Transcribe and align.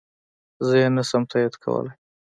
زه 0.65 0.73
يي 0.81 0.87
نشم 0.97 1.23
تاييد 1.31 1.53
کولی 1.63 1.91